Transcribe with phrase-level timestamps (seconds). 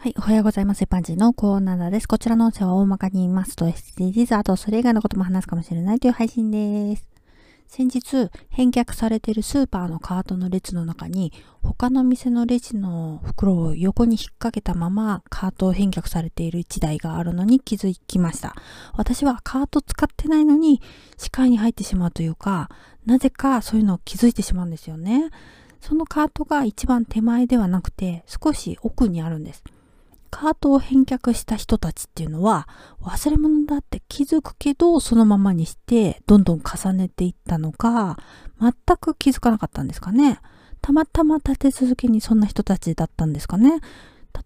[0.00, 0.84] はい、おはようございます。
[0.84, 2.06] 一般人のコーナーです。
[2.06, 7.08] こちらの音声は大まかに言いますと SDGs、あとそれ以外のことも話すかもしれないという配信です。
[7.66, 11.32] 先日、返却されているスーパーのカートの列の中に、
[11.64, 18.54] 他の店のレジの袋を横に引っ掛けたままカートを返却されている1台があるのに気づきました。
[18.94, 20.80] 私はカート使ってないのに
[21.16, 22.70] 視界に入ってしまうというか、
[23.04, 25.30] なぜかそういうのを気づいてしまうんですよね。
[25.80, 29.64] そのカートが一番手前ではなくて少し奥にあるんです。
[30.30, 32.68] カートを返却した人たちっていうのは
[33.02, 38.18] 忘れ物だって気づくけどそのままにしてどんどん重ねていったのか
[38.60, 40.40] 全く気づかなかったんですかね。
[40.80, 43.80] たまたま立て続けにそんな人たちだったんですかね。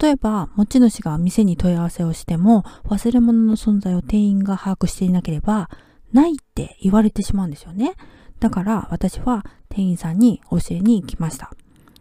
[0.00, 5.68] 例えば持ち主が店に問い合わせをしても忘れ物の存在を店員が把握していなければ
[6.12, 7.94] ないって言われてしまうんですよね。
[8.38, 11.50] だから私は店員さんに教えに行きました。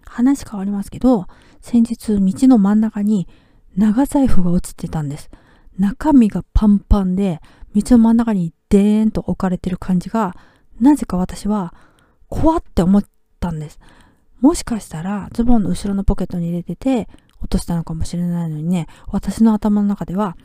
[0.06, 1.28] 話変わりますけど
[1.62, 3.28] 先日道の真ん中に
[3.80, 5.30] 長財布が落ちてたんです。
[5.78, 7.40] 中身がパンパンで、
[7.74, 10.36] 道の真ん中にデーンと置かれてる感じが、
[10.82, 11.74] なぜか私は
[12.28, 13.04] 怖って思っ
[13.40, 13.80] たんです。
[14.42, 17.08] もしかしたらズボンの後ろのポケットに入れてて
[17.40, 20.36] 落としたのかもしれないのにね、私の頭の中では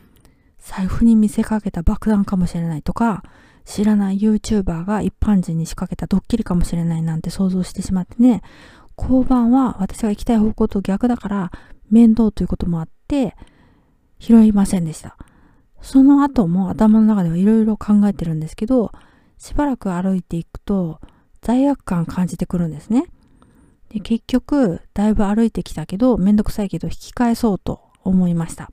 [0.58, 3.24] 財布に見せかけた爆弾かもしれないとか、
[3.64, 8.42] 知らない YouTuber が一般人に仕掛けたドッキリかもしれないなんて想像してしまってね、
[8.96, 11.50] 交番は私が行きたい方向と逆だから
[11.90, 13.36] 面倒ということもあって
[14.18, 15.16] 拾いませんでした。
[15.80, 18.90] その後も頭の中ではいろいろ考えてるんですけど、
[19.38, 21.00] しばらく歩いていくと
[21.42, 23.06] 罪悪感感じてくるんですね。
[23.90, 28.70] で結局、だいぶ歩いてきたけど、めんどくさいけど引き返そうと思いました。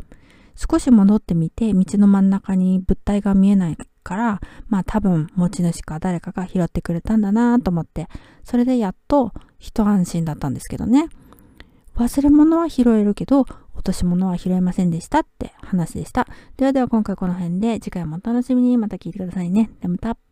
[0.55, 8.07] 少し戻ってみて、道の真ん中に物体が見えないから、まあ多分持ち主か誰かが拾ってくれたんだなと思って、
[8.43, 11.07] それでやっと一安心だったんですけどね。
[11.97, 13.45] 忘れ物は拾えるけど、
[13.81, 16.27] 落とし物は拾えませんでしたって話でした。
[16.55, 19.71] ではでは今回この辺で、次回もお楽しみにまた聞いてくださいね。
[19.81, 20.30] ではまた。